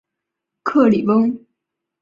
[0.63, 1.45] 克里翁。